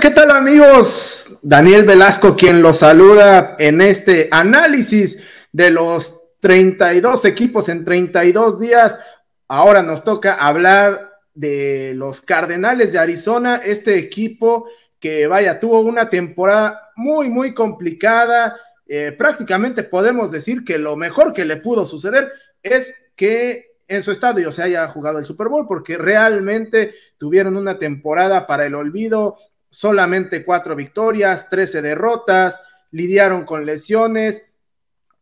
[0.00, 1.38] ¿qué tal amigos?
[1.42, 5.18] Daniel Velasco quien los saluda en este análisis
[5.52, 8.98] de los 32 equipos en 32 días.
[9.46, 16.08] Ahora nos toca hablar de los Cardenales de Arizona, este equipo que vaya, tuvo una
[16.08, 18.56] temporada muy, muy complicada.
[18.86, 22.32] Eh, prácticamente podemos decir que lo mejor que le pudo suceder
[22.62, 27.78] es que en su estadio se haya jugado el Super Bowl, porque realmente tuvieron una
[27.78, 29.36] temporada para el olvido,
[29.70, 32.60] solamente cuatro victorias, trece derrotas,
[32.90, 34.44] lidiaron con lesiones,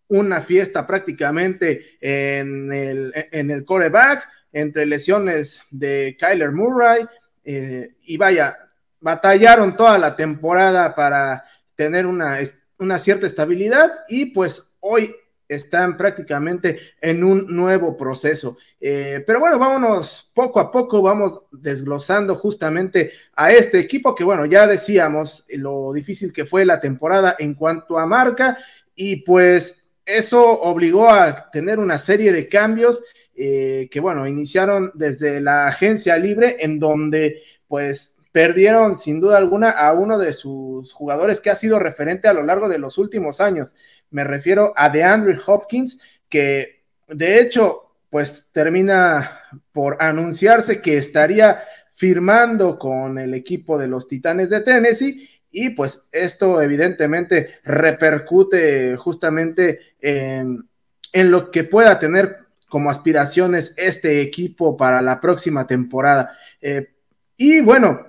[0.09, 7.07] una fiesta prácticamente en el, en el coreback, entre lesiones de Kyler Murray,
[7.45, 8.57] eh, y vaya,
[9.01, 12.38] batallaron toda la temporada para tener una,
[12.79, 15.15] una cierta estabilidad y pues hoy
[15.49, 18.59] están prácticamente en un nuevo proceso.
[18.80, 24.45] Eh, pero bueno, vámonos poco a poco, vamos desglosando justamente a este equipo que bueno,
[24.45, 28.59] ya decíamos lo difícil que fue la temporada en cuanto a marca
[28.95, 33.02] y pues eso obligó a tener una serie de cambios
[33.35, 39.71] eh, que bueno, iniciaron desde la agencia libre en donde pues perdieron sin duda alguna
[39.71, 43.41] a uno de sus jugadores que ha sido referente a lo largo de los últimos
[43.41, 43.75] años.
[44.11, 49.41] Me refiero a DeAndre Hopkins, que de hecho, pues termina
[49.73, 56.09] por anunciarse que estaría firmando con el equipo de los Titanes de Tennessee y pues
[56.13, 60.65] esto evidentemente repercute justamente en,
[61.13, 62.37] lo que pueda tener
[62.69, 66.39] como aspiraciones este equipo para la próxima temporada.
[66.61, 66.94] Eh,
[67.37, 68.09] y bueno,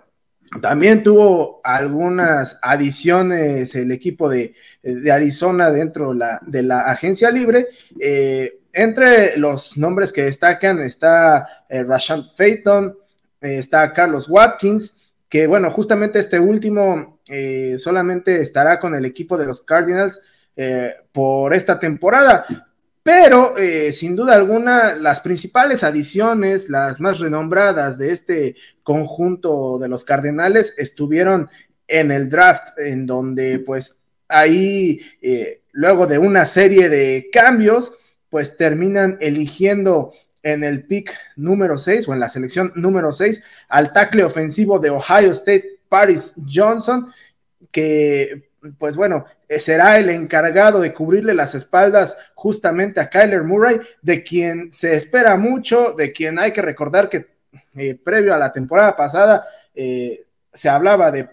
[0.61, 4.55] también tuvo algunas adiciones el equipo de,
[5.11, 7.67] Arizona dentro de la agencia libre.
[7.99, 12.63] Eh, entre los nombres que destacan está eh, Rashan eh,
[13.41, 17.19] está Carlos Watkins, que bueno, justamente este último
[17.77, 20.19] solamente estará con el equipo de los Cardinals
[21.11, 22.68] por esta temporada.
[23.09, 29.87] Pero eh, sin duda alguna, las principales adiciones, las más renombradas de este conjunto de
[29.87, 31.49] los Cardenales estuvieron
[31.87, 33.97] en el draft, en donde pues
[34.27, 37.93] ahí, eh, luego de una serie de cambios,
[38.29, 43.91] pues terminan eligiendo en el pick número 6 o en la selección número 6 al
[43.91, 47.11] tackle ofensivo de Ohio State, Paris Johnson,
[47.71, 53.79] que pues bueno, eh, será el encargado de cubrirle las espaldas justamente a Kyler Murray,
[54.01, 57.27] de quien se espera mucho, de quien hay que recordar que
[57.75, 61.29] eh, previo a la temporada pasada eh, se hablaba de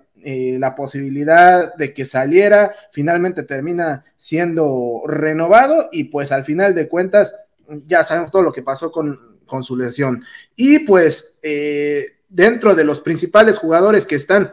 [0.59, 7.33] la posibilidad de que saliera, finalmente termina siendo renovado y pues al final de cuentas
[7.87, 10.25] ya sabemos todo lo que pasó con, con su lesión.
[10.57, 11.39] Y pues
[12.29, 14.53] dentro de los principales jugadores que están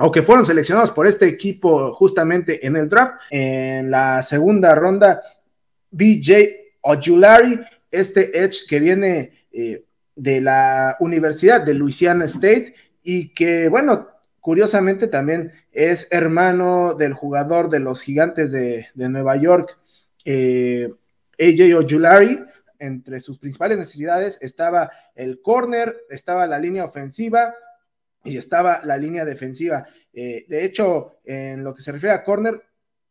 [0.00, 3.20] aunque fueron seleccionados por este equipo justamente en el draft.
[3.28, 5.22] En la segunda ronda,
[5.90, 9.84] BJ Ojulari, este Edge que viene eh,
[10.16, 14.08] de la Universidad de Louisiana State y que, bueno,
[14.40, 19.78] curiosamente también es hermano del jugador de los gigantes de, Nueva York,
[20.24, 20.88] eh,
[21.38, 22.40] AJ Ojulari.
[22.78, 27.52] Entre sus principales necesidades estaba el corner, estaba la línea ofensiva,
[28.24, 29.86] y estaba la línea defensiva.
[30.12, 32.62] Eh, de hecho, en lo que se refiere a corner,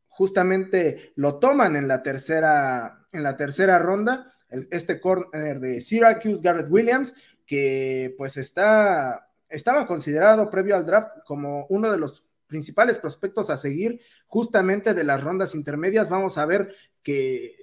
[0.07, 4.33] justamente lo toman en la tercera, en la tercera ronda,
[4.71, 7.15] este corner de Syracuse, Garrett Williams,
[7.45, 13.57] que pues está, estaba considerado previo al draft como uno de los principales prospectos a
[13.57, 16.09] seguir justamente de las rondas intermedias.
[16.09, 17.55] Vamos a ver qué,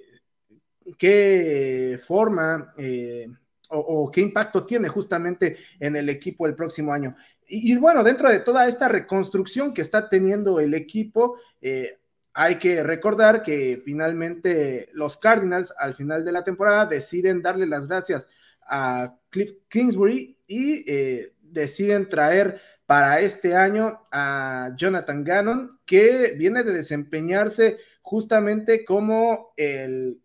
[2.07, 3.27] forma eh,
[3.69, 7.15] o, qué impacto tiene justamente en el equipo el próximo año.
[7.47, 11.97] Y, bueno, dentro de toda esta reconstrucción que está teniendo el equipo, eh,
[12.33, 17.87] hay que recordar que finalmente los Cardinals al final de la temporada deciden darle las
[17.87, 18.27] gracias
[18.61, 26.63] a Cliff Kingsbury y eh, deciden traer para este año a Jonathan Gannon, que viene
[26.63, 30.21] de desempeñarse justamente como el,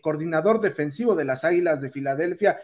[0.00, 2.60] coordinador defensivo de las Águilas de Filadelfia,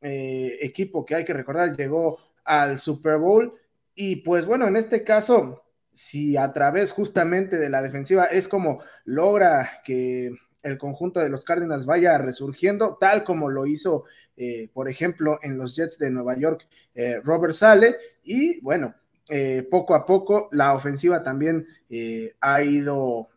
[0.00, 3.54] eh, equipo que hay que recordar llegó al Super Bowl.
[3.94, 8.80] Y pues bueno, en este caso, si a través justamente de la defensiva es como
[9.04, 14.04] logra que el conjunto de los Cardinals vaya resurgiendo, tal como lo hizo,
[14.36, 18.94] eh, por ejemplo, en los Jets de Nueva York, eh, Robert Sale, y bueno,
[19.28, 21.66] eh, poco a poco la ofensiva también
[22.40, 23.28] ha ido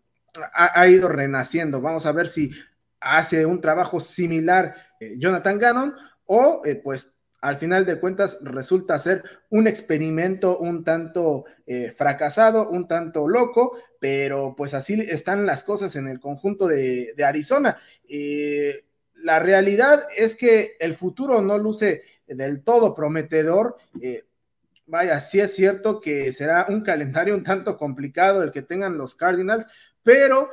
[0.54, 1.82] ha, ido renaciendo.
[1.82, 2.52] Vamos a ver si
[3.00, 4.76] hace un trabajo similar
[5.18, 5.96] Jonathan Gannon
[6.34, 12.88] o pues al final de cuentas resulta ser un experimento un tanto eh, fracasado, un
[12.88, 17.80] tanto loco, pero pues así están las cosas en el conjunto de, Arizona.
[18.08, 18.86] Eh,
[19.16, 23.76] la realidad es que el futuro no luce del todo prometedor.
[24.02, 24.24] Eh,
[24.86, 29.16] vaya, sí es cierto que será un calendario un tanto complicado el que tengan los
[29.16, 29.68] Cardinals,
[30.04, 30.50] pero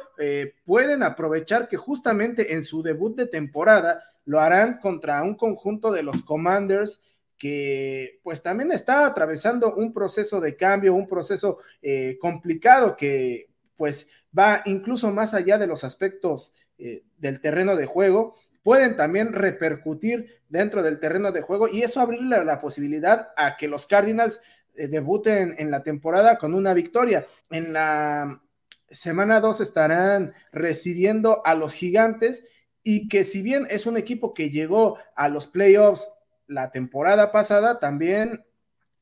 [0.65, 6.03] pueden aprovechar que justamente en su debut de temporada lo harán contra un conjunto de
[6.03, 7.01] los Commanders
[7.39, 14.07] que pues también está atravesando un proceso de cambio, un proceso eh, complicado que pues
[14.39, 20.43] va incluso más allá de los aspectos eh, del terreno de juego, pueden también repercutir
[20.51, 24.43] dentro del terreno de juego y eso abrirle la posibilidad a que los Cardinals
[24.75, 27.25] eh, debuten en la temporada con una victoria.
[27.49, 28.43] En la
[28.91, 32.45] semana 2 estarán recibiendo a los gigantes
[32.91, 36.11] y que si bien es un equipo que llegó a los playoffs
[36.47, 38.47] la temporada pasada, también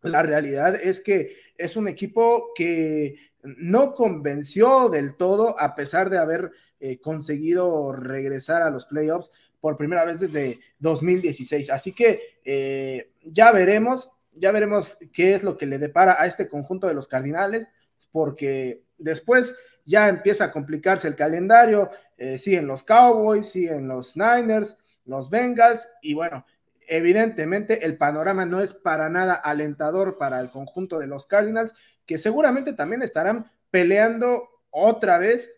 [0.03, 6.19] la realidad es que es un equipo que no convenció del todo a pesar de
[6.19, 6.51] haber
[6.81, 9.31] eh, conseguido regresar a los playoffs
[9.61, 11.71] por primera vez desde 2016.
[11.71, 16.49] Así que eh, ya veremos, ya veremos qué es lo que le depara a este
[16.49, 17.69] conjunto de los Cardinales,
[18.11, 19.55] porque después
[19.87, 25.89] ya empieza a complicarse el calendario, eh, siguen los Cowboys, siguen los Niners, los Bengals,
[26.03, 26.45] y bueno,
[26.89, 31.75] evidentemente el panorama no es para nada alentador para el conjunto de los Cardinals,
[32.05, 35.51] que seguramente también estarán peleando otra vez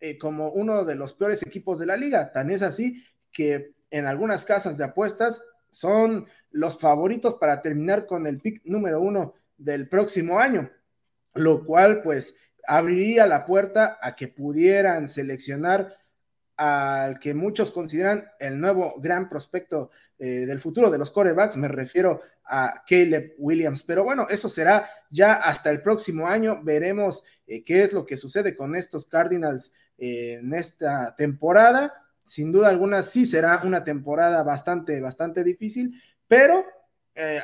[0.00, 2.32] eh, como uno de los peores equipos de la liga.
[2.32, 8.26] Tan es así que en algunas casas de apuestas son los favoritos para terminar con
[8.26, 10.70] el pick número uno del próximo año,
[11.34, 12.36] lo cual pues
[12.66, 15.96] abriría la puerta a que pudieran seleccionar
[16.56, 21.68] al que muchos consideran el nuevo gran prospecto eh, del futuro de los corebacks, me
[21.68, 23.82] refiero a Caleb Williams.
[23.82, 26.62] Pero bueno, eso será ya hasta el próximo año.
[26.62, 31.94] Veremos eh, qué es lo que sucede con estos Cardinals eh, en esta temporada.
[32.22, 36.64] Sin duda alguna, sí será una temporada bastante, bastante difícil, pero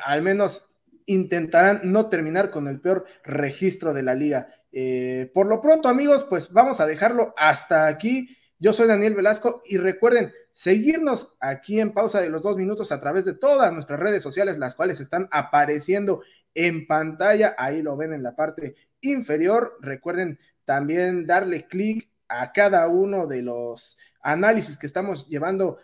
[0.03, 0.68] al menos
[1.09, 4.47] intentarán no terminar con el peor registro de la liga.
[4.71, 8.37] Eh, por lo pronto, amigos, pues vamos a dejarlo hasta aquí.
[8.59, 12.99] Yo soy Daniel Velasco y recuerden seguirnos aquí en pausa de los dos minutos a
[12.99, 16.21] través de todas nuestras redes sociales, las cuales están apareciendo
[16.53, 17.55] en pantalla.
[17.57, 19.77] Ahí lo ven en la parte inferior.
[19.81, 25.79] Recuerden también darle clic a cada uno de los análisis que estamos llevando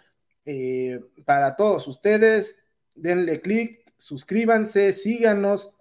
[0.46, 2.60] eh, para todos ustedes.
[2.94, 5.74] Denle clic, suscríbanse, síganos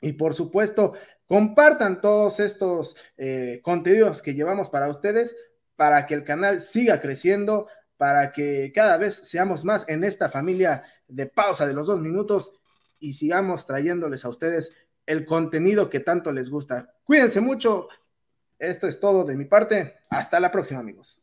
[0.00, 0.94] y por supuesto
[1.30, 5.36] Compartan todos estos eh, contenidos que llevamos para ustedes
[5.76, 10.82] para que el canal siga creciendo, para que cada vez seamos más en esta familia
[11.06, 12.58] de pausa de los dos minutos
[12.98, 14.72] y sigamos trayéndoles a ustedes
[15.06, 16.96] el contenido que tanto les gusta.
[17.04, 17.86] Cuídense mucho.
[18.58, 19.98] Esto es todo de mi parte.
[20.10, 21.22] Hasta la próxima, amigos.